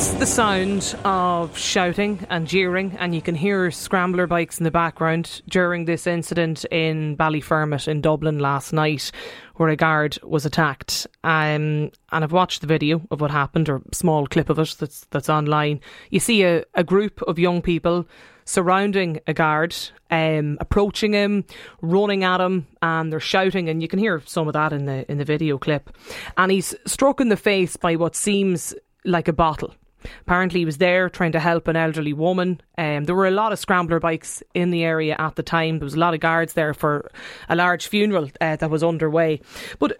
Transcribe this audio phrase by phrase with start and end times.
[0.00, 4.70] That's the sound of shouting and jeering, and you can hear scrambler bikes in the
[4.70, 9.12] background during this incident in Ballyfermot in Dublin last night,
[9.56, 11.06] where a guard was attacked.
[11.22, 14.74] Um, and I've watched the video of what happened, or a small clip of it
[14.78, 15.80] that's that's online.
[16.08, 18.08] You see a, a group of young people
[18.46, 19.76] surrounding a guard,
[20.10, 21.44] um, approaching him,
[21.82, 25.04] running at him, and they're shouting, and you can hear some of that in the
[25.12, 25.94] in the video clip.
[26.38, 29.74] And he's struck in the face by what seems like a bottle.
[30.22, 32.60] Apparently, he was there trying to help an elderly woman.
[32.78, 35.78] Um, there were a lot of scrambler bikes in the area at the time.
[35.78, 37.10] There was a lot of guards there for
[37.48, 39.40] a large funeral uh, that was underway.
[39.78, 39.98] But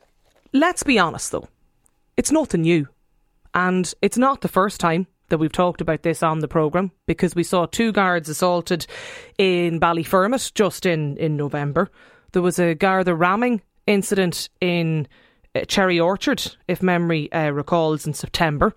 [0.53, 1.49] let's be honest, though,
[2.17, 2.89] it's nothing new.
[3.55, 7.35] And it's not the first time that we've talked about this on the programme because
[7.35, 8.87] we saw two guards assaulted
[9.39, 11.91] in Ballyfermot just in, in November.
[12.33, 15.09] There was a Garda ramming incident in
[15.55, 18.75] uh, Cherry Orchard, if memory uh, recalls, in September.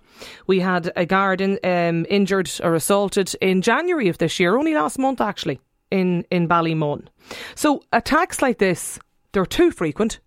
[0.47, 4.73] We had a guard in, um, injured or assaulted in January of this year, only
[4.73, 5.59] last month actually,
[5.91, 7.07] in, in Ballymun.
[7.55, 8.99] So attacks like this,
[9.31, 10.19] they're too frequent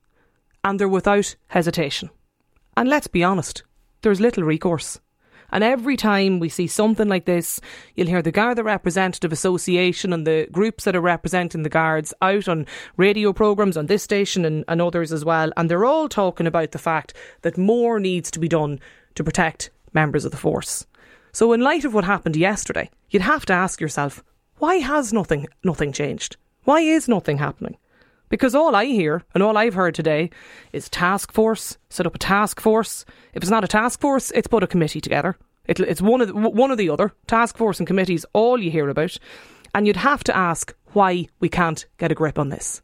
[0.62, 2.10] and they're without hesitation.
[2.76, 3.62] And let's be honest,
[4.02, 5.00] there's little recourse.
[5.52, 7.60] And every time we see something like this,
[7.94, 12.48] you'll hear the Garda Representative Association and the groups that are representing the guards out
[12.48, 12.66] on
[12.96, 15.52] radio programmes on this station and, and others as well.
[15.56, 18.80] And they're all talking about the fact that more needs to be done
[19.14, 20.86] to protect members of the force.
[21.32, 24.24] So, in light of what happened yesterday, you'd have to ask yourself,
[24.58, 26.36] why has nothing nothing changed?
[26.64, 27.76] Why is nothing happening?
[28.28, 30.30] Because all I hear and all I've heard today
[30.72, 33.04] is task force, set up a task force.
[33.34, 35.36] If it's not a task force, it's put a committee together.
[35.68, 37.12] It, it's one of the, one or the other.
[37.26, 39.16] Task force and committees, all you hear about.
[39.74, 42.82] And you'd have to ask why we can't get a grip on this.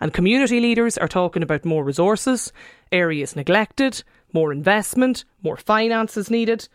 [0.00, 2.52] And community leaders are talking about more resources,
[2.92, 6.68] areas neglected, more investment, more finances needed.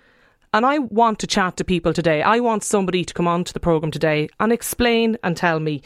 [0.53, 2.22] And I want to chat to people today.
[2.22, 5.81] I want somebody to come onto the programme today and explain and tell me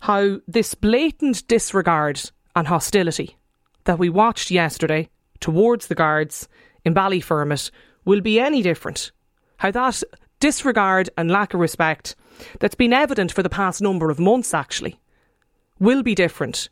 [0.00, 2.20] how this blatant disregard
[2.56, 3.36] and hostility
[3.84, 5.08] that we watched yesterday
[5.40, 6.48] towards the guards
[6.84, 7.70] in Ballyfermot
[8.04, 9.12] will be any different.
[9.58, 10.02] How that
[10.40, 12.16] disregard and lack of respect
[12.58, 14.98] that's been evident for the past number of months actually
[15.78, 16.68] will be different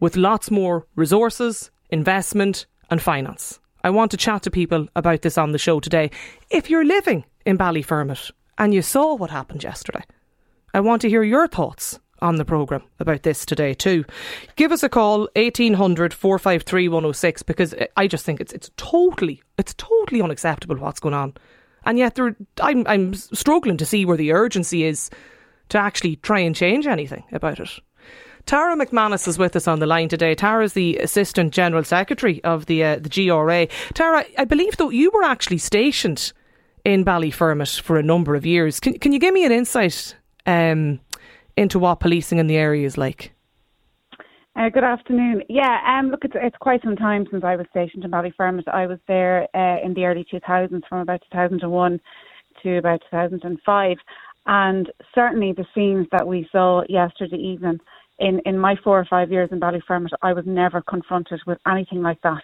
[0.00, 3.60] with lots more resources, investment, and finance.
[3.84, 6.10] I want to chat to people about this on the show today.
[6.50, 10.04] If you're living in Ballyfermot and you saw what happened yesterday,
[10.74, 14.04] I want to hear your thoughts on the programme about this today too.
[14.56, 19.74] Give us a call, 1800 453 106, because I just think it's, it's totally, it's
[19.74, 21.34] totally unacceptable what's going on.
[21.84, 25.10] And yet there, I'm, I'm struggling to see where the urgency is
[25.70, 27.70] to actually try and change anything about it.
[28.46, 30.34] Tara McManus is with us on the line today.
[30.34, 33.68] Tara is the Assistant General Secretary of the uh, the GRA.
[33.94, 36.32] Tara, I believe though you were actually stationed
[36.84, 38.80] in Ballyfermot for a number of years.
[38.80, 40.16] Can can you give me an insight
[40.46, 41.00] um,
[41.56, 43.32] into what policing in the area is like?
[44.54, 45.42] Uh, good afternoon.
[45.48, 48.68] Yeah, um, look, it's, it's quite some time since I was stationed in Ballyfermot.
[48.68, 52.00] I was there uh, in the early 2000s, from about 2001
[52.62, 53.96] to about 2005.
[54.44, 57.80] And certainly the scenes that we saw yesterday evening,
[58.18, 62.02] in, in my four or five years in Ballyfermot, I was never confronted with anything
[62.02, 62.42] like that.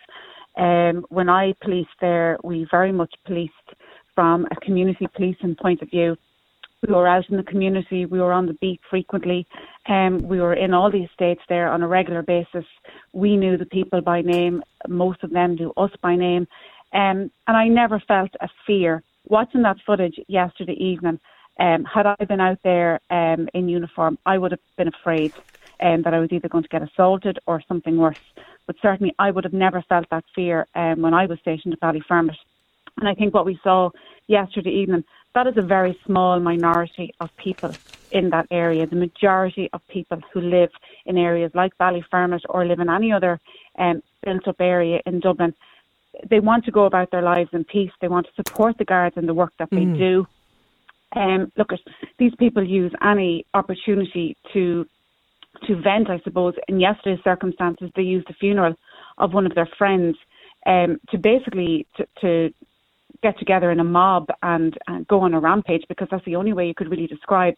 [0.56, 3.52] Um, when I policed there, we very much policed
[4.14, 6.16] from a community policing point of view
[6.86, 8.06] we were out in the community.
[8.06, 9.46] We were on the beat frequently.
[9.88, 12.64] Um, we were in all the estates there on a regular basis.
[13.12, 14.62] We knew the people by name.
[14.86, 16.46] Most of them knew us by name.
[16.92, 19.02] Um, and I never felt a fear.
[19.26, 21.18] Watching that footage yesterday evening,
[21.58, 25.32] um, had I been out there um, in uniform, I would have been afraid
[25.80, 28.20] um, that I was either going to get assaulted or something worse.
[28.66, 31.80] But certainly, I would have never felt that fear um, when I was stationed at
[31.80, 32.36] Ballyfermot.
[32.98, 33.90] And I think what we saw
[34.26, 35.04] yesterday evening
[35.34, 37.72] that is a very small minority of people
[38.10, 38.86] in that area.
[38.86, 40.70] The majority of people who live
[41.06, 43.38] in areas like Ballyfermot or live in any other
[43.78, 45.54] um, built up area in Dublin,
[46.28, 47.92] they want to go about their lives in peace.
[48.00, 49.98] They want to support the guards and the work that they mm.
[49.98, 50.26] do.
[51.14, 51.80] Um, look, at
[52.18, 54.86] these people use any opportunity to
[55.66, 56.54] to vent, I suppose.
[56.68, 58.74] In yesterday's circumstances, they used the funeral
[59.16, 60.16] of one of their friends
[60.66, 62.54] um, to basically to, to
[63.22, 66.52] get together in a mob and, and go on a rampage because that's the only
[66.52, 67.54] way you could really describe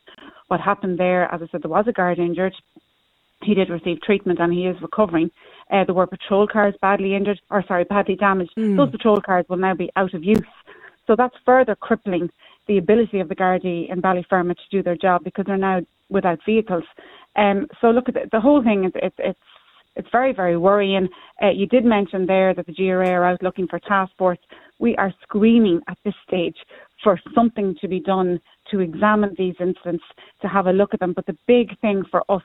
[0.48, 1.32] what happened there.
[1.32, 2.54] As I said, there was a guard injured.
[3.42, 5.30] He did receive treatment and he is recovering.
[5.70, 8.52] Uh, there were patrol cars badly injured, or sorry, badly damaged.
[8.58, 8.76] Mm.
[8.76, 10.38] Those patrol cars will now be out of use.
[11.06, 12.30] So that's further crippling
[12.66, 16.40] the ability of the Gardaí in Ballyfermot to do their job because they're now without
[16.44, 16.84] vehicles.
[17.36, 18.84] Um, so look at the, the whole thing.
[18.84, 19.38] It's, it's, it's
[19.96, 21.08] it's very, very worrying.
[21.42, 24.38] Uh, you did mention there that the GRA are out looking for task force.
[24.80, 26.56] We are screaming at this stage
[27.04, 28.40] for something to be done
[28.70, 30.04] to examine these incidents,
[30.42, 31.12] to have a look at them.
[31.12, 32.42] But the big thing for us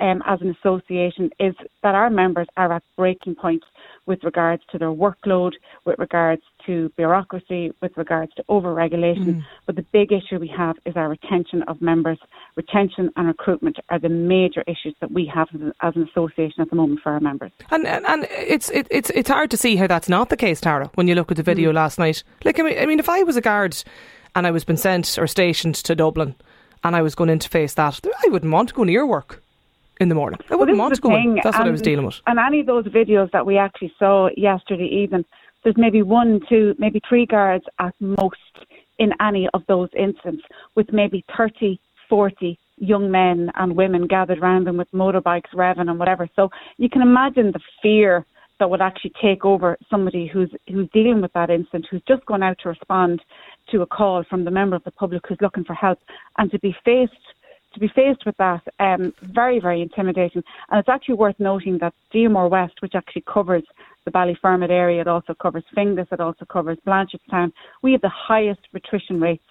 [0.00, 3.62] um, as an association is that our members are at breaking point
[4.06, 5.52] with regards to their workload,
[5.84, 9.26] with regards to bureaucracy, with regards to over-regulation.
[9.26, 9.44] Mm.
[9.66, 12.18] But the big issue we have is our retention of members.
[12.56, 15.48] Retention and recruitment are the major issues that we have
[15.80, 17.52] as an association at the moment for our members.
[17.70, 20.60] And and, and it's it, it's it's hard to see how that's not the case,
[20.60, 20.90] Tara.
[20.94, 21.74] When you look at the video mm.
[21.74, 23.82] last night, like I mean, I mean, if I was a guard
[24.34, 26.34] and I was been sent or stationed to Dublin
[26.82, 29.42] and I was going in to face that, I wouldn't want to go near work
[30.00, 30.40] in the morning.
[30.50, 31.36] I wouldn't well, want to go in.
[31.36, 32.20] That's and, what I was dealing with.
[32.26, 35.24] And any of those videos that we actually saw yesterday evening,
[35.62, 38.36] there's maybe one, two, maybe three guards at most
[38.98, 40.42] in any of those incidents,
[40.74, 45.98] with maybe 30, 40 young men and women gathered around them with motorbikes revving and
[45.98, 46.28] whatever.
[46.36, 48.26] So you can imagine the fear
[48.60, 52.42] that would actually take over somebody who's who's dealing with that incident, who's just gone
[52.42, 53.20] out to respond
[53.70, 55.98] to a call from the member of the public who's looking for help,
[56.38, 57.12] and to be faced
[57.74, 60.42] to be faced with that, um, very, very intimidating.
[60.70, 63.64] And it's actually worth noting that DMR West, which actually covers
[64.04, 67.52] the Ballyfermot area, it also covers Finglas, it also covers Blanchardstown,
[67.82, 69.42] we have the highest attrition rates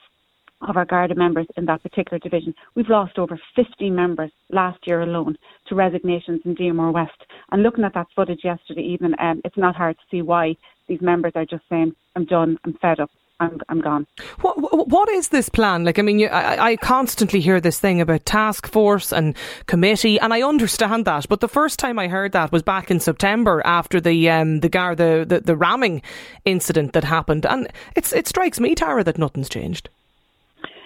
[0.67, 2.53] of our Garda members in that particular division.
[2.75, 5.35] We've lost over 50 members last year alone
[5.67, 7.11] to resignations in DMR West.
[7.51, 10.55] And looking at that footage yesterday evening, um, it's not hard to see why
[10.87, 13.11] these members are just saying, I'm done, I'm fed up.
[13.43, 14.07] I'm, I'm gone.
[14.41, 15.83] What, what is this plan?
[15.83, 19.35] Like, I mean, you, I, I constantly hear this thing about task force and
[19.67, 21.27] committee, and I understand that.
[21.27, 24.69] But the first time I heard that was back in September after the um, the,
[24.69, 26.01] gar, the, the the ramming
[26.45, 29.89] incident that happened, and it's it strikes me, Tara, that nothing's changed.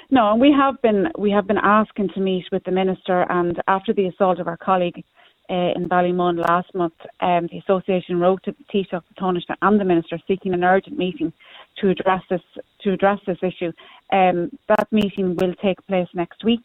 [0.09, 3.61] No, and we have been we have been asking to meet with the minister, and
[3.67, 5.03] after the assault of our colleague
[5.49, 9.85] uh, in Ballymun last month, um, the association wrote to the Taoiseach, Taoiseach and the
[9.85, 11.31] minister seeking an urgent meeting
[11.79, 12.41] to address this
[12.81, 13.71] to address this issue.
[14.11, 16.63] Um, that meeting will take place next week.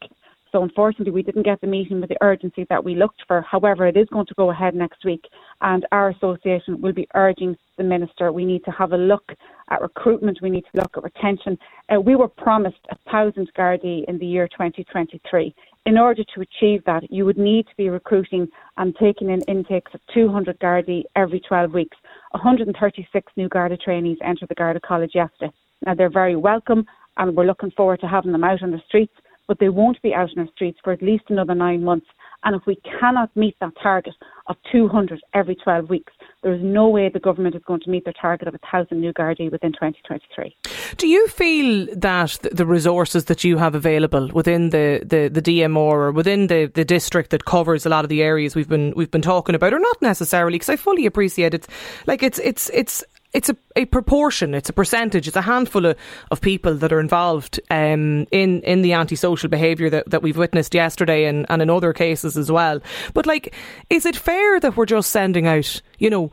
[0.53, 3.41] So unfortunately, we didn't get the meeting with the urgency that we looked for.
[3.41, 5.25] However, it is going to go ahead next week,
[5.63, 8.33] and our association will be urging the minister.
[8.33, 9.33] We need to have a look
[9.71, 10.41] at recruitment.
[10.43, 11.57] We need to look at retention.
[11.89, 15.55] Uh, we were promised a thousand Gardaí in the year 2023.
[15.85, 18.47] In order to achieve that, you would need to be recruiting
[18.77, 21.97] and taking in intakes of 200 Gardaí every 12 weeks.
[22.31, 25.53] 136 new Garda trainees entered the Garda College yesterday.
[25.85, 26.87] Now they're very welcome,
[27.17, 29.15] and we're looking forward to having them out on the streets
[29.49, 32.07] but they won't be out on the streets for at least another nine months.
[32.45, 34.15] And if we cannot meet that target
[34.49, 36.13] of 200 every 12 weeks,
[36.43, 39.13] there is no way the government is going to meet their target of 1,000 new
[39.13, 40.57] Gardaí within 2023.
[40.97, 45.77] Do you feel that the resources that you have available within the, the, the DMR
[45.77, 49.11] or within the, the district that covers a lot of the areas we've been we've
[49.11, 50.57] been talking about, are not necessarily?
[50.57, 51.69] Because I fully appreciate it's
[52.07, 55.97] like it's it's it's it's a, a proportion, it's a percentage, it's a handful of,
[56.31, 60.75] of people that are involved um, in in the antisocial behaviour that, that we've witnessed
[60.75, 62.81] yesterday and, and in other cases as well.
[63.15, 63.55] But like,
[63.89, 66.31] is it fair that we're just sending out, you know,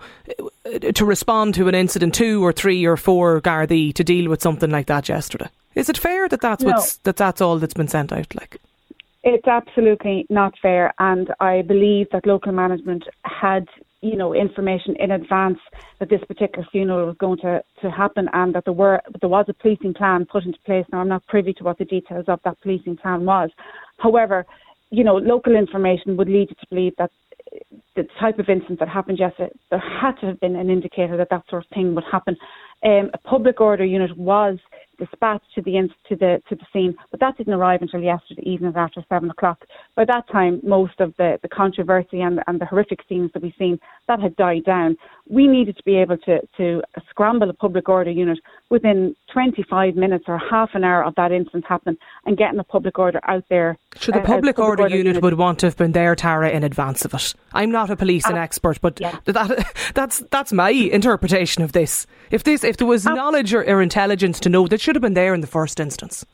[0.93, 4.69] to respond to an incident, two or three or four Gardaí to deal with something
[4.69, 5.47] like that yesterday?
[5.75, 6.71] Is it fair that that's no.
[6.71, 8.33] what's that that's all that's been sent out?
[8.35, 8.59] Like.
[9.21, 13.67] It's absolutely not fair, and I believe that local management had
[14.01, 15.59] you know, information in advance
[15.99, 19.45] that this particular funeral was going to, to happen and that there were there was
[19.49, 20.85] a policing plan put into place.
[20.91, 23.49] Now I'm not privy to what the details of that policing plan was.
[23.97, 24.45] However,
[24.89, 27.11] you know, local information would lead you to believe that
[27.95, 31.29] the type of incident that happened yesterday, there had to have been an indicator that
[31.29, 32.35] that sort of thing would happen.
[32.83, 34.57] Um, a public order unit was
[34.99, 38.73] dispatched to the to the to the scene, but that didn't arrive until yesterday evening
[38.75, 39.65] after seven o'clock.
[39.95, 43.53] By that time, most of the, the controversy and, and the horrific scenes that we've
[43.57, 44.97] seen that had died down.
[45.29, 48.39] We needed to be able to to scramble a public order unit
[48.69, 52.99] within 25 minutes or half an hour of that incident happening and getting a public
[52.99, 53.77] order out there.
[53.97, 56.15] So the uh, public, public order, order unit, unit, would want to have been there,
[56.15, 57.33] Tara, in advance of it.
[57.53, 59.17] I'm not a policing uh, expert, but yeah.
[59.25, 62.05] that that's that's my interpretation of this.
[62.31, 65.03] If this if there was uh, knowledge or, or intelligence to know that should have
[65.03, 66.25] been there in the first instance.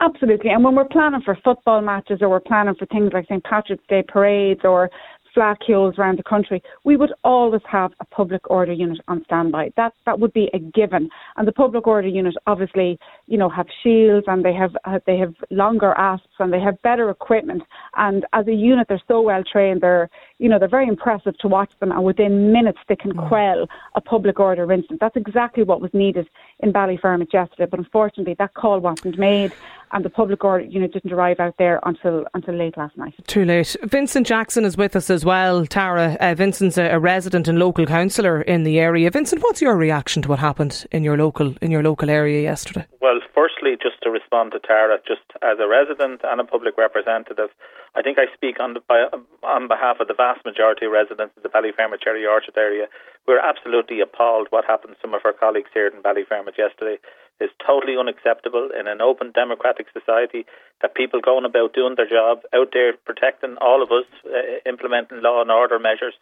[0.00, 0.50] Absolutely.
[0.50, 3.44] And when we're planning for football matches or we're planning for things like St.
[3.44, 4.90] Patrick's Day parades or
[5.32, 9.70] flat kills around the country, we would always have a public order unit on standby.
[9.76, 11.08] That that would be a given.
[11.36, 12.98] And the public order unit obviously,
[13.28, 16.82] you know, have shields and they have uh, they have longer asps and they have
[16.82, 17.62] better equipment.
[17.96, 19.80] And as a unit, they're so well trained.
[19.80, 20.10] They're
[20.40, 21.92] you know they're very impressive to watch them.
[21.92, 23.28] And within minutes, they can mm.
[23.28, 25.00] quell a public order incident.
[25.00, 26.28] That's exactly what was needed
[26.60, 27.66] in Ballyfermot yesterday.
[27.66, 29.52] But unfortunately, that call wasn't made
[29.92, 33.14] and the public order unit didn't arrive out there until until late last night.
[33.26, 33.76] Too late.
[33.82, 35.66] Vincent Jackson is with us as well.
[35.66, 39.10] Tara, uh, Vincent's a, a, resident and local councillor in the area.
[39.10, 42.86] Vincent, what's your reaction to what happened in your local in your local area yesterday?
[43.00, 47.50] Well, firstly, just to respond to Tara, just as a resident and a public representative,
[47.94, 49.10] I think I speak on the, by,
[49.42, 52.86] on behalf of the vast majority of residents of the Ballyfermot Cherry Orchard area.
[53.26, 56.98] We're absolutely appalled what happened to some of our colleagues here in Ballyfermot yesterday
[57.40, 60.44] is totally unacceptable in an open democratic society
[60.82, 65.22] that people going about doing their job out there protecting all of us, uh, implementing
[65.22, 66.14] law and order measures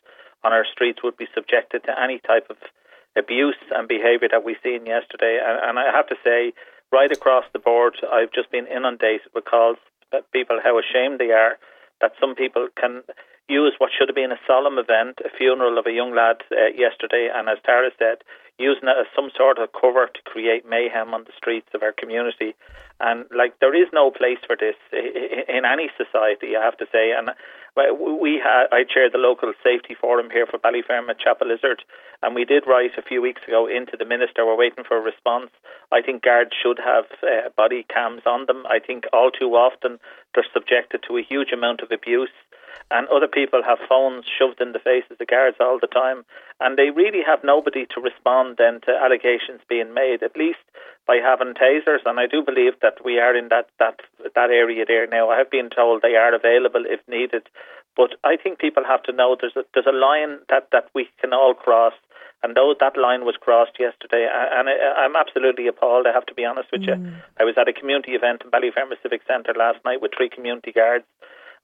[0.45, 2.57] on our streets would be subjected to any type of
[3.17, 5.43] abuse and behaviour that we seen yesterday.
[5.43, 6.53] And, and I have to say,
[6.93, 9.77] right across the board, I've just been inundated with calls
[10.33, 11.59] people how ashamed they are
[12.01, 13.03] that some people can
[13.49, 16.69] use what should have been a solemn event, a funeral of a young lad uh,
[16.77, 18.19] yesterday, and as Tara said,
[18.59, 21.93] using it as some sort of cover to create mayhem on the streets of our
[21.93, 22.55] community.
[23.01, 27.15] And like, there is no place for this in any society, I have to say.
[27.15, 27.31] And
[27.95, 31.87] we had, I chaired the local safety forum here for Ballyfermot Chapelizod,
[32.23, 34.45] and we did write a few weeks ago into the minister.
[34.45, 35.51] We're waiting for a response.
[35.93, 38.65] I think guards should have uh, body cams on them.
[38.67, 40.01] I think all too often
[40.35, 42.35] they're subjected to a huge amount of abuse
[42.91, 46.25] and other people have phones shoved in the faces of guards all the time,
[46.61, 50.65] and they really have nobody to respond then to allegations being made, at least
[51.07, 52.05] by having tasers.
[52.05, 54.01] And I do believe that we are in that that
[54.35, 55.31] that area there now.
[55.31, 57.49] I have been told they are available if needed,
[57.97, 61.09] but I think people have to know there's a there's a line that that we
[61.21, 61.95] can all cross.
[62.41, 66.35] And though that line was crossed yesterday, and I, am absolutely appalled, I have to
[66.35, 66.95] be honest with you.
[66.95, 67.19] Mm.
[67.41, 70.71] I was at a community event in Ballyfermot Civic Centre last night with three community
[70.71, 71.05] guards,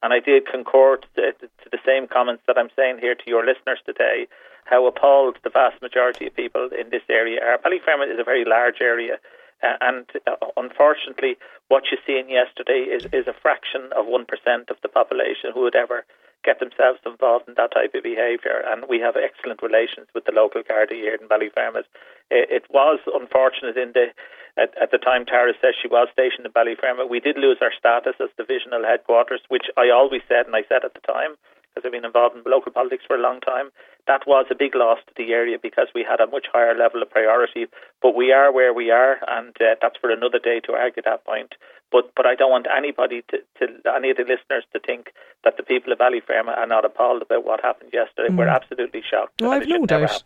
[0.04, 3.40] and I did concur to, to the same comments that I'm saying here to your
[3.40, 4.28] listeners today,
[4.66, 7.56] how appalled the vast majority of people in this area are.
[7.56, 9.16] Ballyfermot is a very large area.
[9.62, 14.28] Uh, and uh, unfortunately, what you seen yesterday is, is a fraction of 1%
[14.68, 16.04] of the population who would ever
[16.44, 18.60] get themselves involved in that type of behaviour.
[18.68, 21.88] And we have excellent relations with the local Garda here in Ballyfermot.
[22.30, 24.10] It, was unfortunate in the
[24.56, 27.10] at, at the time Tara says she was stationed in Ballyfermot.
[27.10, 30.84] We did lose our status as divisional headquarters, which I always said, and I said
[30.86, 31.34] at the time,
[31.74, 33.74] because I've been involved in local politics for a long time,
[34.06, 37.02] that was a big loss to the area because we had a much higher level
[37.02, 37.66] of priority.
[38.00, 41.24] But we are where we are, and uh, that's for another day to argue that
[41.24, 41.54] point.
[41.94, 45.12] But but I don't want anybody to, to any of the listeners to think
[45.44, 48.30] that the people of Ballyfermot are not appalled about what happened yesterday.
[48.30, 48.36] Mm.
[48.36, 49.40] We're absolutely shocked.
[49.40, 50.24] No, I've no doubt.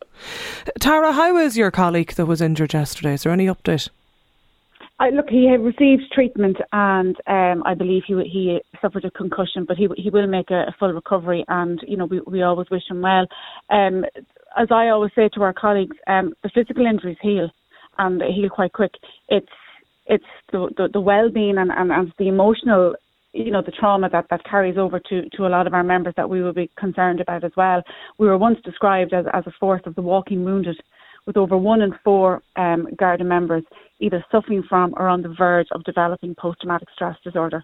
[0.81, 3.13] Tara, how is your colleague that was injured yesterday?
[3.13, 3.91] Is there any update?
[4.99, 9.77] I, look, he received treatment, and um, I believe he he suffered a concussion, but
[9.77, 12.89] he he will make a, a full recovery, and you know we we always wish
[12.89, 13.27] him well.
[13.69, 14.07] Um,
[14.57, 17.51] as I always say to our colleagues, um, the physical injuries heal,
[17.99, 18.93] and they heal quite quick.
[19.29, 19.53] It's
[20.09, 22.95] it's the the, the well being and, and and the emotional
[23.33, 26.15] you know the trauma that that carries over to to a lot of our members
[26.17, 27.83] that we will be concerned about as well.
[28.19, 30.81] We were once described as as a force of the walking wounded
[31.27, 33.63] with over one in four um, Garda members
[34.01, 37.63] either suffering from or on the verge of developing post traumatic stress disorder.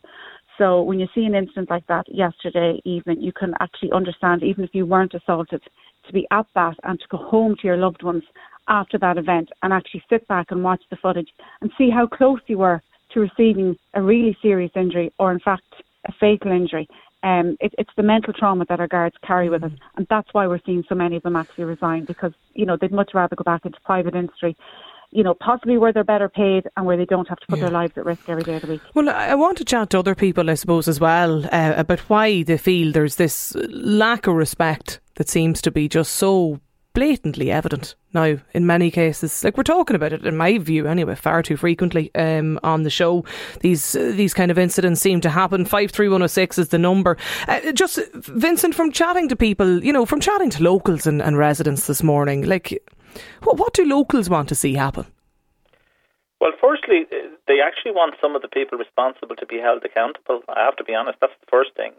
[0.59, 4.65] So when you see an incident like that yesterday evening, you can actually understand, even
[4.65, 5.63] if you weren't assaulted,
[6.07, 8.23] to be at that and to go home to your loved ones
[8.69, 11.29] after that event and actually sit back and watch the footage
[11.61, 15.65] and see how close you were to receiving a really serious injury or, in fact,
[16.07, 16.89] a fatal injury
[17.25, 20.47] um, it, it's the mental trauma that our guards carry with us, and that's why
[20.47, 23.43] we're seeing so many of them actually resign because you know they'd much rather go
[23.43, 24.55] back into private industry
[25.15, 27.67] you know, possibly where they're better paid and where they don't have to put yeah.
[27.67, 28.81] their lives at risk every day of the week.
[28.95, 32.43] Well, I want to chat to other people, I suppose, as well, uh, about why
[32.43, 36.59] they feel there's this lack of respect that seems to be just so
[36.95, 39.45] blatantly evident now in many cases.
[39.45, 42.91] Like we're talking about it, in my view, anyway, far too frequently um, on the
[42.91, 43.25] show.
[43.61, 45.65] These uh, these kind of incidents seem to happen.
[45.65, 47.17] Five three one zero oh six is the number.
[47.49, 51.37] Uh, just Vincent, from chatting to people, you know, from chatting to locals and, and
[51.37, 52.83] residents this morning, like
[53.43, 55.07] what what do locals want to see happen?
[56.41, 57.07] Well, firstly,
[57.49, 60.43] they actually want some of the people responsible to be held accountable.
[60.49, 61.93] I have to be honest; that's the first thing.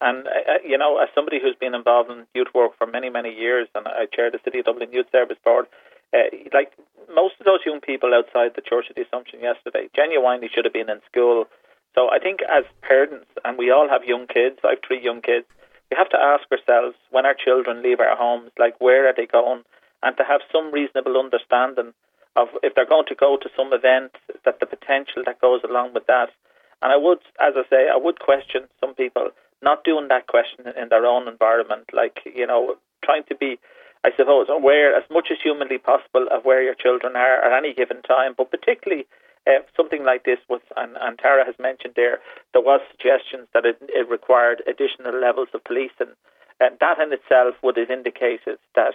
[0.00, 3.10] And, uh, uh, you know, as somebody who's been involved in youth work for many,
[3.10, 5.66] many years, and I chair the City of Dublin Youth Service Board,
[6.12, 6.72] uh, like
[7.14, 10.74] most of those young people outside the Church of the Assumption yesterday genuinely should have
[10.74, 11.46] been in school.
[11.94, 15.22] So I think as parents, and we all have young kids, I have three young
[15.22, 15.46] kids,
[15.90, 19.26] we have to ask ourselves when our children leave our homes, like where are they
[19.26, 19.62] going,
[20.02, 21.94] and to have some reasonable understanding
[22.36, 24.12] of if they're going to go to some event,
[24.44, 26.30] that the potential that goes along with that.
[26.82, 29.30] And I would, as I say, I would question some people
[29.64, 33.58] not doing that question in their own environment, like you know, trying to be
[34.04, 37.72] I suppose, aware as much as humanly possible of where your children are at any
[37.72, 39.06] given time, but particularly
[39.46, 42.20] uh, something like this was, and, and Tara has mentioned there,
[42.52, 46.12] there was suggestions that it, it required additional levels of policing,
[46.60, 48.92] and that in itself would have indicated that,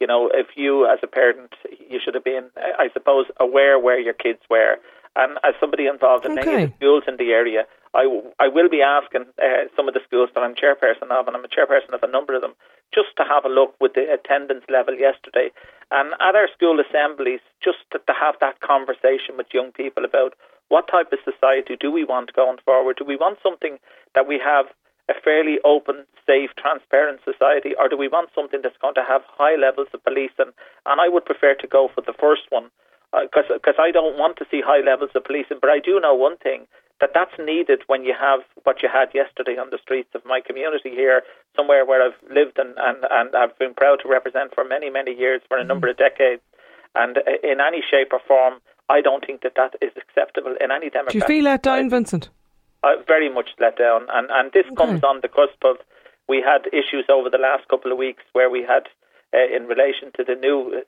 [0.00, 1.52] you know, if you as a parent,
[1.90, 4.76] you should have been, I suppose, aware where your kids were.
[5.16, 6.50] And as somebody involved in okay.
[6.50, 7.64] many of the schools in the area,
[7.94, 8.06] I,
[8.38, 11.44] I will be asking uh, some of the schools that I'm chairperson of, and I'm
[11.44, 12.54] a chairperson of a number of them,
[12.92, 15.50] just to have a look with the attendance level yesterday.
[15.90, 20.34] And at our school assemblies, just to, to have that conversation with young people about
[20.68, 22.96] what type of society do we want going forward?
[22.98, 23.78] Do we want something
[24.14, 24.66] that we have
[25.08, 29.22] a fairly open, safe, transparent society, or do we want something that's going to have
[29.38, 30.50] high levels of policing?
[30.84, 32.70] And I would prefer to go for the first one
[33.14, 35.58] because uh, cause I don't want to see high levels of policing.
[35.60, 36.66] But I do know one thing
[37.00, 40.40] that that's needed when you have what you had yesterday on the streets of my
[40.40, 41.22] community here,
[41.54, 45.12] somewhere where I've lived and, and, and I've been proud to represent for many, many
[45.12, 45.68] years, for a mm-hmm.
[45.68, 46.42] number of decades.
[46.94, 48.54] And uh, in any shape or form,
[48.88, 51.12] I don't think that that is acceptable in any democratic.
[51.12, 52.30] Do you feel let down, Vincent?
[52.82, 54.06] Uh, very much let down.
[54.10, 54.76] And, and this okay.
[54.76, 55.76] comes on the cusp of,
[56.28, 58.88] we had issues over the last couple of weeks where we had,
[59.34, 60.82] uh, in relation to the new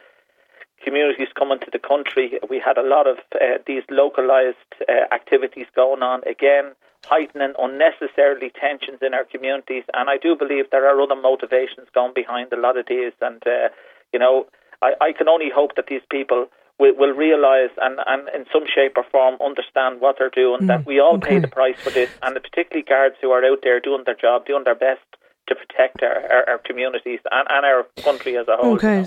[0.84, 4.56] communities coming to the country, we had a lot of uh, these localized
[4.88, 6.72] uh, activities going on again,
[7.06, 9.84] heightening unnecessarily tensions in our communities.
[9.94, 13.12] And I do believe there are other motivations going behind a lot of these.
[13.20, 13.68] And, uh,
[14.12, 14.46] you know,
[14.82, 16.46] I, I can only hope that these people
[16.78, 20.66] will, will realise and, and in some shape or form understand what they're doing, mm,
[20.68, 21.28] that we all okay.
[21.28, 24.46] pay the price for this, and particularly guards who are out there doing their job,
[24.46, 25.02] doing their best
[25.48, 28.74] to protect our, our, our communities and, and our country as a whole.
[28.74, 29.06] Okay.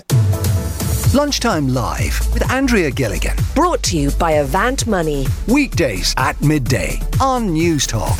[1.12, 1.22] You know.
[1.22, 3.36] Lunchtime Live with Andrea Gilligan.
[3.54, 5.26] Brought to you by Avant Money.
[5.48, 8.18] Weekdays at midday on Newstalk.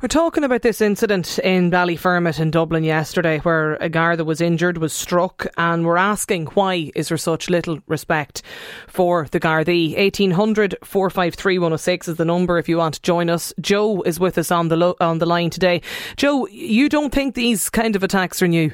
[0.00, 4.78] We're talking about this incident in Ballyfermot in Dublin yesterday where a Garda was injured,
[4.78, 8.42] was struck, and we're asking why is there such little respect
[8.86, 9.96] for the Gardaí?
[9.96, 13.52] 1800 453 106 is the number if you want to join us.
[13.60, 15.82] Joe is with us on the, lo- on the line today.
[16.16, 18.72] Joe, you don't think these kind of attacks are new?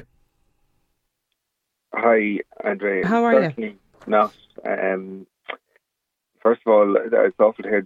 [1.97, 3.03] Hi, Andre.
[3.03, 3.77] How are Certainly you?
[4.05, 4.33] Not.
[4.65, 5.25] Um,
[6.41, 7.85] first of all, it's awful to hear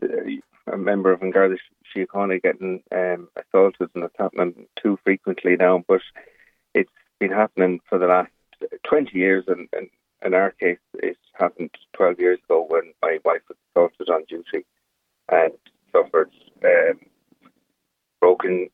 [0.67, 1.57] a member of Garda
[1.95, 5.83] Síochána getting um, assaulted, and it's happening too frequently now.
[5.87, 6.01] But
[6.73, 8.31] it's been happening for the last
[8.87, 9.89] 20 years, and, and
[10.25, 14.65] in our case, it happened 12 years ago when my wife was assaulted on duty
[15.31, 15.53] and
[15.91, 16.31] suffered
[16.65, 16.99] um,
[18.19, 18.69] broken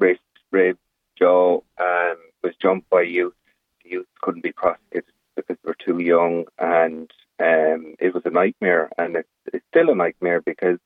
[0.00, 0.76] wrist, rib,
[1.16, 3.34] jaw, and was jumped by youth
[3.92, 8.90] youth couldn't be prosecuted because they were too young, and um, it was a nightmare,
[8.98, 10.78] and it's, it's still a nightmare because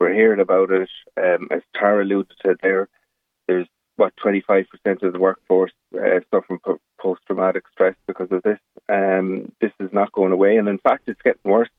[0.00, 0.88] we're hearing about it.
[1.16, 2.88] Um, as Tara alluded to there,
[3.46, 4.66] there's what 25%
[5.02, 8.58] of the workforce uh, suffering from post traumatic stress because of this.
[8.88, 11.70] Um, this is not going away, and in fact, it's getting worse.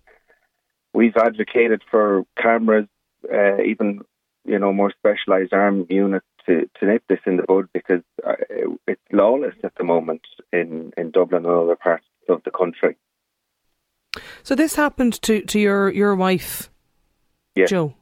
[0.94, 2.88] We've advocated for cameras,
[3.32, 4.02] uh, even
[4.46, 8.34] you know more specialised armed units to, to nip this in the bud because uh,
[8.88, 12.96] it's lawless at the moment in, in Dublin and other parts of the country.
[14.44, 16.70] So this happened to, to your, your wife,
[17.56, 17.70] yes.
[17.70, 17.96] Joe,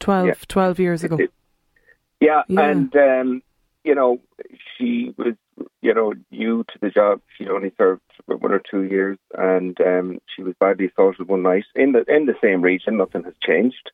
[0.00, 0.34] 12, yeah.
[0.46, 1.18] 12 years ago.
[2.20, 2.60] Yeah, yeah.
[2.60, 3.42] and um,
[3.84, 4.20] you know
[4.76, 5.34] she was
[5.80, 7.20] you know new to the job.
[7.36, 11.64] She only served one or two years, and um, she was badly assaulted one night
[11.74, 12.96] in the in the same region.
[12.96, 13.90] Nothing has changed,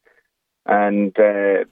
[0.66, 1.64] and uh,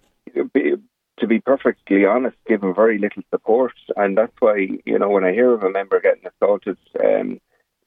[1.23, 3.75] to be perfectly honest, given very little support.
[3.97, 7.41] And that's why, you know, when I hear of a member getting assaulted, um,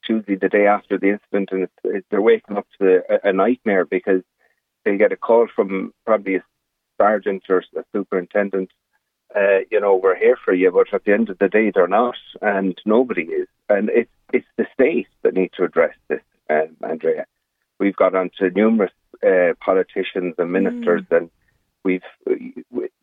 [0.06, 3.34] Tuesday, the day after the incident, and it's, it's, they're waking up to a, a,
[3.34, 4.22] nightmare because
[4.86, 6.44] they get a call from probably a
[6.98, 8.70] sergeant or a superintendent.
[9.36, 11.88] Uh, you know, we're here for you, but at the end of the day, they're
[11.88, 13.50] not, and nobody is.
[13.68, 17.26] And it's it's the state that needs to address this, um, Andrea.
[17.80, 18.94] We've got onto numerous
[19.28, 21.18] uh, politicians and ministers mm.
[21.18, 21.30] and
[21.86, 22.02] we've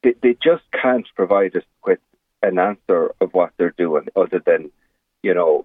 [0.02, 2.00] they, they just can't provide us with
[2.42, 4.70] an answer of what they're doing other than
[5.22, 5.64] you know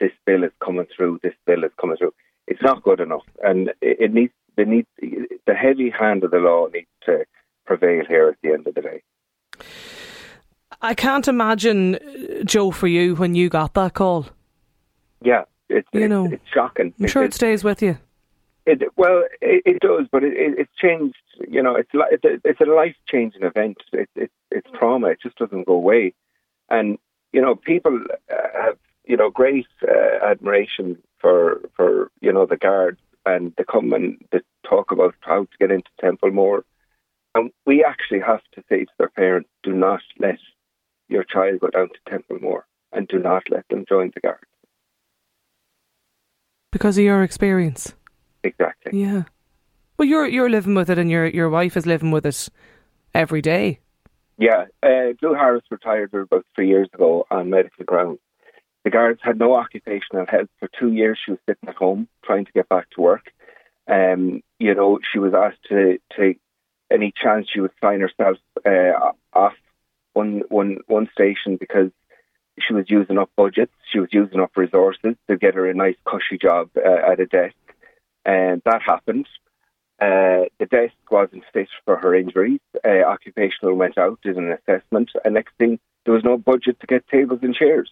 [0.00, 2.14] this bill is coming through this bill is coming through.
[2.46, 3.24] It's not good enough.
[3.42, 7.26] And it, needs the need the heavy hand of the law needs to
[7.66, 9.02] prevail here at the end of the day.
[10.80, 14.26] I can't imagine uh, Joe for you when you got that call.
[15.20, 16.94] Yeah it's, you know, it's shocking.
[16.98, 17.98] I'm sure it stays with you
[18.68, 22.60] it, well, it, it, does, but it, it's changed you know, it's it's a, it's
[22.60, 23.78] a life changing event.
[23.92, 25.08] It's it's it's trauma.
[25.08, 26.14] It just doesn't go away,
[26.68, 26.98] and
[27.32, 28.00] you know, people
[28.30, 33.64] uh, have you know great uh, admiration for for you know the guards, and they
[33.64, 36.64] come and they talk about how to get into Templemore,
[37.34, 40.38] and we actually have to say to their parents, do not let
[41.08, 44.44] your child go down to Templemore, and do not let them join the guard.
[46.70, 47.94] because of your experience.
[48.42, 49.00] Exactly.
[49.00, 49.24] Yeah.
[49.98, 52.48] Well, you're you're living with it, and your your wife is living with it
[53.14, 53.80] every day.
[54.38, 58.20] Yeah, uh, Harris retired about three years ago on medical grounds.
[58.84, 61.18] The guards had no occupational health for two years.
[61.24, 63.32] She was sitting at home trying to get back to work.
[63.88, 66.38] Um, you know, she was asked to take
[66.90, 69.54] any chance she would sign herself uh, off
[70.12, 71.90] one one one station because
[72.60, 73.72] she was using up budgets.
[73.92, 77.26] She was using up resources to get her a nice cushy job uh, at a
[77.26, 77.54] desk,
[78.28, 79.26] and that happened.
[80.00, 82.60] Uh, the desk wasn't fit for her injuries.
[82.84, 86.86] Uh, occupational went out, did an assessment, and next thing, there was no budget to
[86.86, 87.90] get tables and chairs.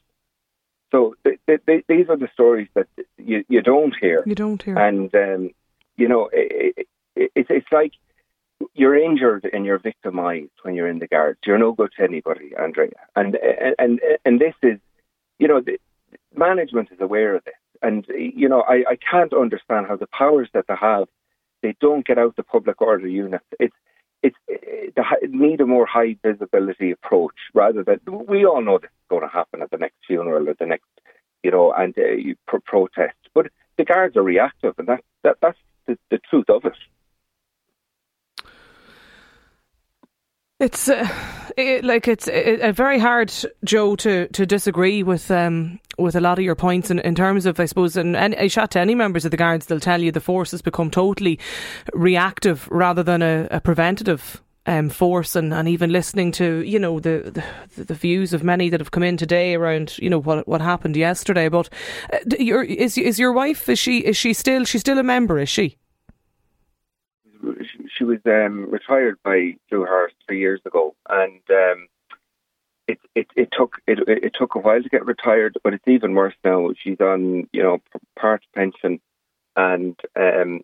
[0.92, 2.87] So th- th- th- these are the stories that
[3.18, 4.22] you, you don't hear.
[4.25, 4.79] You don't hear.
[4.79, 5.51] And, um,
[5.96, 6.87] you know, it, it,
[7.35, 7.92] it, it's like
[8.75, 11.40] you're injured and you're victimized when you're in the guards.
[11.44, 13.01] You're no good to anybody, Andrea.
[13.16, 13.37] And,
[13.79, 14.79] and, and this is,
[15.40, 15.79] you know, the
[16.35, 17.55] management is aware of this.
[17.82, 21.08] And, you know, I, I can't understand how the powers that they have
[21.62, 23.44] they don't get out the public order units.
[23.58, 23.74] It's
[24.22, 28.90] it's it, it need a more high visibility approach rather than we all know this
[28.90, 30.86] is going to happen at the next funeral or the next
[31.42, 33.16] you know and uh, pro- protest.
[33.34, 36.72] But the guards are reactive, and that, that that's the, the truth of it.
[40.58, 41.06] It's uh,
[41.58, 43.30] it, like it's a very hard,
[43.62, 47.44] Joe, to, to disagree with um, with a lot of your points in, in terms
[47.44, 50.00] of, I suppose, and, and I chat to any members of the guards, they'll tell
[50.00, 51.38] you the force has become totally
[51.92, 57.00] reactive rather than a, a preventative um, force, and, and even listening to you know
[57.00, 57.42] the,
[57.76, 60.62] the, the views of many that have come in today around you know what what
[60.62, 61.50] happened yesterday.
[61.50, 61.68] But
[62.14, 65.38] uh, your, is is your wife is she is she still she's still a member?
[65.38, 65.76] Is she?
[67.96, 71.88] She was um, retired by Harris three years ago, and um,
[72.87, 76.14] it, it it took it it took a while to get retired, but it's even
[76.14, 76.70] worse now.
[76.78, 77.82] She's on you know
[78.18, 79.00] part pension,
[79.56, 80.61] and um,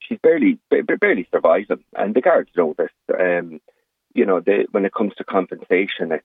[0.00, 1.84] she's barely barely surviving.
[1.96, 2.90] And the guards know this.
[3.18, 3.60] Um,
[4.14, 6.24] you know, they, when it comes to compensation, it's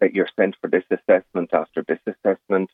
[0.00, 2.70] that you're sent for this assessment after this assessment.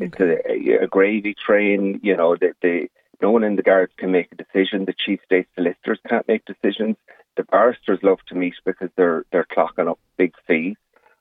[0.00, 0.06] Okay.
[0.06, 2.00] It's a, a, gravy train.
[2.02, 2.88] You know, they, they
[3.22, 4.84] no one in the guards can make a decision.
[4.84, 6.96] The chief state solicitors can't make decisions.
[7.36, 10.76] The barristers love to meet because they're they're clocking up big fees,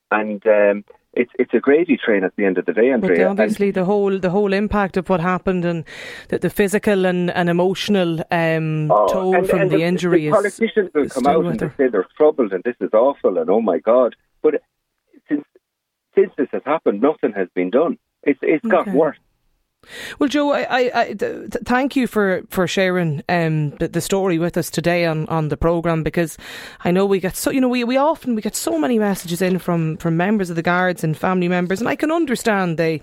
[0.10, 0.84] and um,
[1.14, 3.18] it's it's a gravy train at the end of the day, Andrea.
[3.18, 5.86] But obviously, and the whole the whole impact of what happened and
[6.30, 10.26] the, the physical and, and emotional um, oh, toll and, from and the, the, injury
[10.26, 13.50] the politicians is, will come out and say they're troubled and this is awful and
[13.50, 14.16] oh my god.
[14.42, 14.62] But
[15.30, 15.46] since
[16.16, 17.98] since this has happened, nothing has been done.
[18.24, 19.18] It's it's got worse.
[20.20, 24.38] Well, Joe, I, I, I th- thank you for for sharing um, the, the, story
[24.38, 26.38] with us today on, on the program because
[26.86, 29.41] I know we get so you know we, we often we get so many messages
[29.41, 33.02] in from, from members of the guards and family members, and I can understand they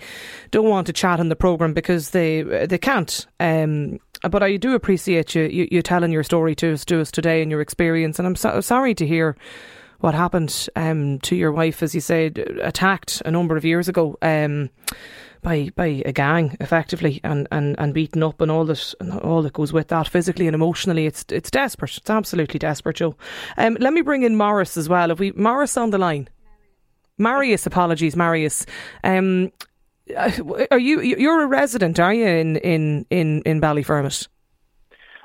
[0.53, 3.27] don't want to chat on the program because they they can't.
[3.41, 7.11] Um, but I do appreciate you, you, you telling your story to us to us
[7.11, 9.37] today and your experience, and I'm so, sorry to hear
[10.01, 14.17] what happened um, to your wife, as you said, attacked a number of years ago.
[14.23, 14.71] Um,
[15.43, 19.43] by by a gang effectively and, and, and beaten up and all that and all
[19.43, 21.07] that goes with that physically and emotionally.
[21.07, 21.97] It's it's desperate.
[21.97, 23.17] It's absolutely desperate Joe.
[23.57, 25.11] Um, let me bring in Morris as well.
[25.11, 26.29] If we Morris on the line.
[27.21, 28.65] Marius apologies Marius.
[29.03, 29.51] Um,
[30.17, 30.31] uh,
[30.71, 34.29] are you you're a resident are you in in in, in Ballyfermot?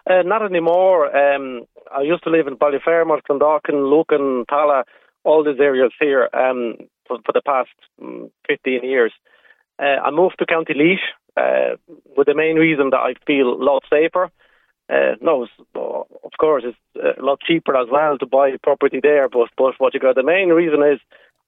[0.10, 1.16] Uh, not anymore.
[1.16, 4.86] Um, I used to live in Ballyfermot Clondalkin Lucan Tallaght
[5.24, 6.76] all these areas here um,
[7.08, 7.70] for, for the past
[8.02, 9.14] um, 15 years
[9.84, 11.00] I moved to County Laois
[11.38, 11.76] uh,
[12.16, 14.30] with the main reason that I feel a lot safer.
[14.90, 19.30] Uh, no, of course, it's a lot cheaper as well to buy property there.
[19.30, 21.00] But but what you got, the main reason is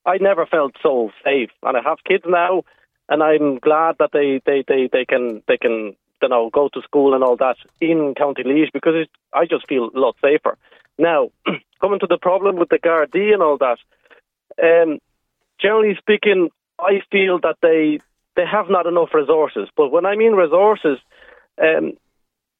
[0.05, 2.63] I never felt so safe, and I have kids now,
[3.09, 6.81] and I'm glad that they they they, they can they can you know go to
[6.81, 10.57] school and all that in County Laois because it, I just feel a lot safer.
[10.97, 11.29] Now,
[11.81, 13.79] coming to the problem with the Gardaí and all that,
[14.63, 14.99] um,
[15.59, 17.99] generally speaking, I feel that they
[18.35, 19.69] they have not enough resources.
[19.75, 20.97] But when I mean resources,
[21.61, 21.93] um,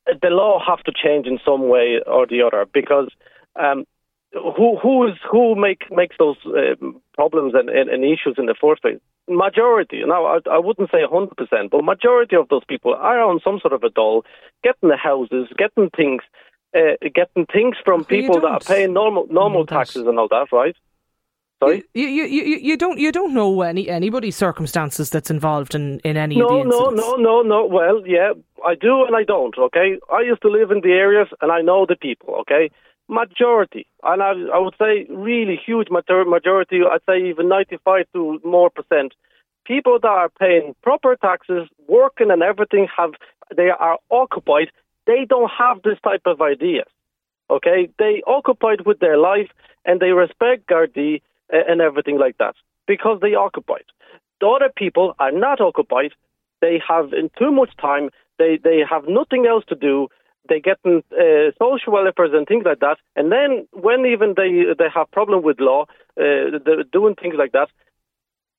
[0.06, 3.10] the law have to change in some way or the other because
[3.56, 3.86] um,
[4.34, 8.56] who who is who make makes those um, problems and, and, and, issues in the
[8.60, 9.00] first place?
[9.28, 10.04] Majority.
[10.06, 13.60] Now I, I wouldn't say hundred percent, but majority of those people are on some
[13.60, 14.26] sort of a dole,
[14.64, 16.22] getting the houses, getting things.
[16.76, 20.76] uh, getting things from people that are paying normal normal taxes and all that, right?
[21.66, 21.84] Sorry?
[21.94, 26.18] You, you, you, you don't you don't know any anybody's circumstances that's involved in, in
[26.18, 27.66] any no, of the No, no, no, no.
[27.66, 28.34] Well, yeah,
[28.66, 29.98] I do and I don't, okay?
[30.12, 32.72] I used to live in the areas and I know the people, okay?
[33.08, 38.72] Majority, and I, I would say really huge majority, I'd say even 95 to more
[38.72, 39.14] percent,
[39.66, 43.12] people that are paying proper taxes, working and everything, have
[43.56, 44.72] they are occupied.
[45.06, 46.88] They don't have this type of ideas,
[47.52, 47.90] okay?
[48.00, 49.50] They occupied with their life
[49.86, 52.56] and they respect Gardaí and everything like that
[52.88, 53.86] because they are occupied.
[54.42, 56.12] The other people are not occupied.
[56.62, 58.10] They have in too much time.
[58.38, 60.08] They they have nothing else to do.
[60.48, 62.98] They get in, uh, social welfare and things like that.
[63.16, 65.86] And then when even they they have problem with law,
[66.20, 66.60] uh,
[66.92, 67.70] doing things like that,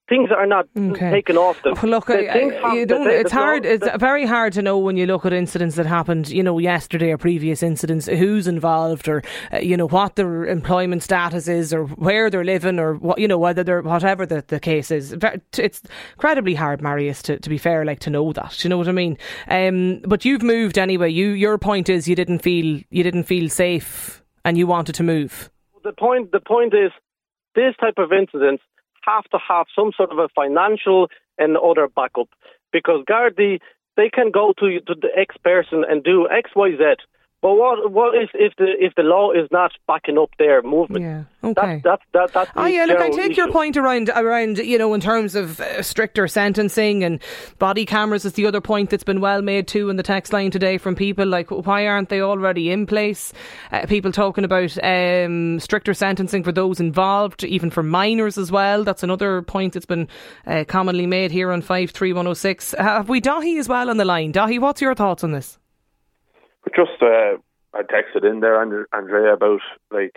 [0.08, 1.10] things are not okay.
[1.10, 1.74] taken off them.
[1.82, 3.66] Well, look, you don't, it's hard.
[3.66, 7.10] it's very hard to know when you look at incidents that happened, you know, yesterday
[7.10, 11.84] or previous incidents, who's involved, or uh, you know what their employment status is, or
[11.86, 15.14] where they're living, or what you know whether they're whatever the, the case is.
[15.58, 15.82] It's
[16.14, 18.62] incredibly hard, Marius, to, to be fair, like to know that.
[18.64, 19.18] You know what I mean?
[19.48, 21.10] Um, but you've moved anyway.
[21.10, 25.02] You your point is you didn't feel you didn't feel safe, and you wanted to
[25.02, 25.50] move.
[25.82, 26.90] The point the point is
[27.54, 28.62] this type of incidents
[29.06, 32.28] have to have some sort of a financial and other backup
[32.72, 33.60] because Gardaí
[33.96, 36.96] they can go to, to the X person and do X, Y, Z.
[37.42, 41.04] But what what if if the if the law is not backing up their movement?
[41.04, 41.82] Yeah, okay.
[41.84, 43.42] That, that, that, oh yeah, look, I take issue.
[43.42, 47.22] your point around around you know in terms of uh, stricter sentencing and
[47.58, 50.50] body cameras is the other point that's been well made too in the text line
[50.50, 53.34] today from people like why aren't they already in place?
[53.70, 58.82] Uh, people talking about um, stricter sentencing for those involved, even for minors as well.
[58.82, 60.08] That's another point that's been
[60.46, 62.74] uh, commonly made here on five three one zero oh six.
[62.78, 64.32] Have we Dahi as well on the line?
[64.32, 65.58] Dahi, what's your thoughts on this?
[66.76, 67.38] Just uh,
[67.74, 69.60] I texted in there, Andrea, about
[69.90, 70.16] like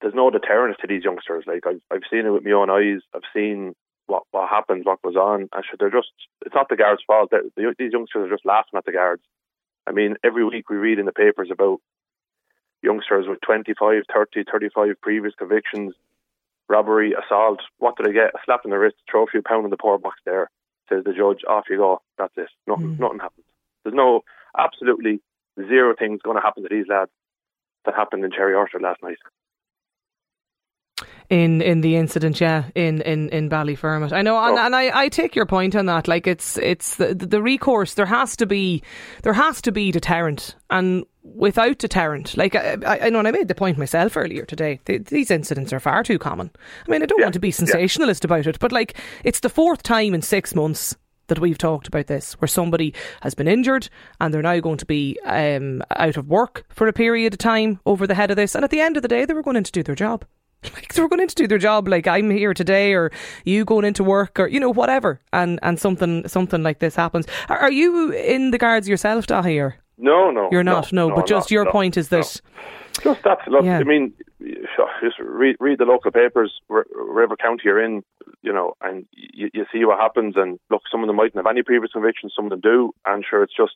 [0.00, 1.44] there's no deterrence to these youngsters.
[1.46, 3.02] Like I've I've seen it with my own eyes.
[3.14, 3.74] I've seen
[4.06, 6.12] what what happens, what goes on, and they're just
[6.44, 7.30] it's not the guards' fault.
[7.30, 9.22] They're, these youngsters are just laughing at the guards.
[9.86, 11.80] I mean, every week we read in the papers about
[12.82, 15.94] youngsters with 25, 30, 35 previous convictions,
[16.68, 17.60] robbery, assault.
[17.78, 18.34] What do they get?
[18.34, 20.50] A slap in the wrist, throw a few pound in the poor box there.
[20.88, 22.02] Says the judge, off you go.
[22.18, 22.48] That's it.
[22.66, 23.00] Nothing, mm.
[23.00, 23.46] nothing happens.
[23.84, 24.22] There's no
[24.58, 25.20] absolutely
[25.68, 27.10] zero things going to happen to these lads
[27.84, 29.18] that happened in Cherry Orchard last night.
[31.30, 34.66] In in the incident, yeah, in in in Ballyfermot, I know, and, oh.
[34.66, 36.08] and I, I take your point on that.
[36.08, 37.94] Like it's it's the, the recourse.
[37.94, 38.82] There has to be
[39.22, 43.46] there has to be deterrent, and without deterrent, like I, I know, and I made
[43.46, 44.80] the point myself earlier today.
[44.84, 46.50] these incidents are far too common.
[46.88, 48.26] I mean, I don't yeah, want to be sensationalist yeah.
[48.26, 50.96] about it, but like it's the fourth time in six months
[51.30, 53.88] that we've talked about this, where somebody has been injured
[54.20, 57.80] and they're now going to be um, out of work for a period of time
[57.86, 58.54] over the head of this.
[58.54, 60.26] And at the end of the day, they were going in to do their job.
[60.74, 63.10] Like they were going in to do their job, like I'm here today, or
[63.46, 67.26] you going into work, or you know whatever, and and something something like this happens.
[67.48, 69.58] Are, are you in the guards yourself, Dahi?
[69.58, 70.92] Or no, no, you're not.
[70.92, 72.40] No, no, no but just your no, point is that.
[73.02, 73.38] Just that.
[73.46, 73.78] Look, yeah.
[73.78, 78.02] I mean, just read read the local papers, wherever county you're in,
[78.42, 80.34] you know, and you, you see what happens.
[80.36, 82.92] And look, some of them mightn't have any previous convictions, some of them do.
[83.06, 83.74] And sure, it's just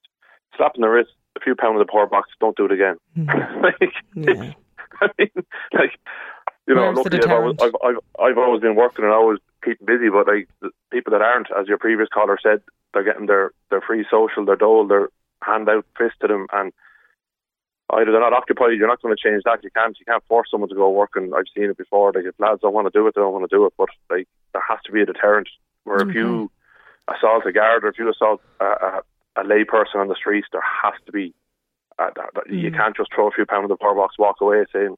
[0.56, 2.96] slapping the wrist, a few pounds in the poor box, don't do it again.
[3.16, 3.62] Mm.
[3.80, 4.52] like, yeah.
[5.00, 5.30] I mean,
[5.72, 5.98] like,
[6.66, 10.08] you know, luckily I've always, I've, I've, I've always been working and always keep busy,
[10.08, 13.80] but like the people that aren't, as your previous caller said, they're getting their, their
[13.80, 15.08] free social, their dole, their
[15.44, 16.72] handout fist to them, and
[17.92, 19.62] either they're not occupied, you're not going to change that.
[19.62, 22.12] You can't you can't force someone to go work, and I've seen it before.
[22.12, 23.72] Like if lads don't want to do it, they don't want to do it.
[23.76, 25.48] But like there has to be a deterrent.
[25.84, 26.10] Where mm-hmm.
[26.10, 26.50] if you
[27.14, 29.02] assault a guard or if you assault a, a,
[29.36, 31.34] a lay person on the streets, there has to be.
[31.96, 32.58] Uh, that, that, mm-hmm.
[32.58, 32.76] You mm.
[32.76, 34.96] can't just throw a few pounds in the power box, walk away saying,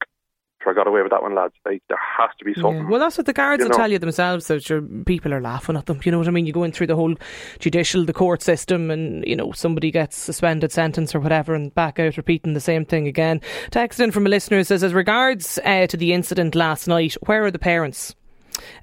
[0.66, 1.54] I got away with that one, lads.
[1.64, 1.78] There
[2.18, 2.82] has to be something.
[2.82, 2.88] Yeah.
[2.88, 3.76] Well, that's what the guards will know.
[3.76, 4.48] tell you themselves.
[4.48, 6.00] That your people are laughing at them.
[6.04, 6.46] You know what I mean?
[6.46, 7.14] You go in through the whole
[7.60, 12.00] judicial, the court system, and you know somebody gets suspended sentence or whatever, and back
[12.00, 13.40] out repeating the same thing again.
[13.70, 17.44] Text in from a listener says, as regards uh, to the incident last night, where
[17.44, 18.14] are the parents?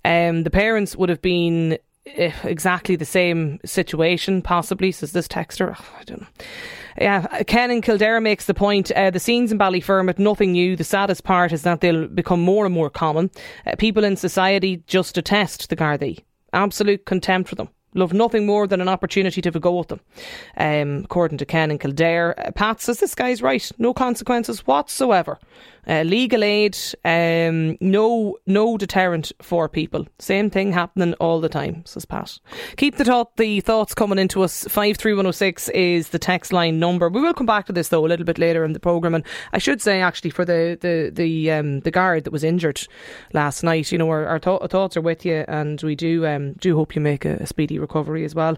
[0.06, 4.92] Um, the parents would have been exactly the same situation, possibly.
[4.92, 5.76] Says this texter.
[5.78, 6.28] Oh, I don't know.
[7.00, 8.92] Yeah, Ken in Kildare makes the point.
[8.92, 10.76] Uh, the scenes in Ballyfermot, nothing new.
[10.76, 13.32] The saddest part is that they'll become more and more common.
[13.66, 16.20] Uh, people in society just detest the Gardaí.
[16.54, 19.88] Absolute contempt for them love nothing more than an opportunity to have a go at
[19.88, 20.02] them.
[20.58, 23.72] Um, according to Ken in Kildare, uh, Pat says this guy's right.
[23.78, 25.40] No consequences whatsoever
[25.88, 30.08] Uh, legal aid, um, no no deterrent for people.
[30.20, 32.40] Same thing happening all the time, says Pat.
[32.78, 34.66] Keep the thought, the thoughts coming into us.
[34.70, 37.10] Five three one zero six is the text line number.
[37.10, 39.16] We will come back to this though a little bit later in the programme.
[39.16, 42.88] And I should say actually for the the the um, the guard that was injured
[43.34, 46.26] last night, you know, our, our, th- our thoughts are with you, and we do
[46.26, 48.58] um, do hope you make a, a speedy recovery as well.